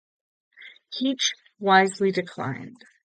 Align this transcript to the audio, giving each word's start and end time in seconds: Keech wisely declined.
Keech 0.89 1.35
wisely 1.59 2.09
declined. 2.11 2.85